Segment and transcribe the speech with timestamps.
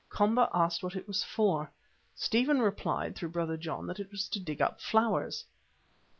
[0.09, 1.69] Komba asked what it was for.
[2.15, 5.45] Stephen replied through Brother John that it was to dig up flowers.